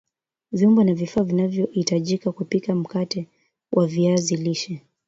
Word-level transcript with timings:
Vyombo 0.51 0.83
na 0.83 0.93
vifaa 0.93 1.23
vinavyahitajika 1.23 2.31
kupika 2.31 2.75
mkate 2.75 3.27
wa 3.71 3.87
viazi 3.87 4.35
lishe 4.35 4.81